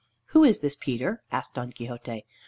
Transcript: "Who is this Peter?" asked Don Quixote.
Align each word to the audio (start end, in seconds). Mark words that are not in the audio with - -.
"Who 0.29 0.43
is 0.43 0.61
this 0.61 0.75
Peter?" 0.75 1.21
asked 1.31 1.53
Don 1.53 1.71
Quixote. 1.71 2.25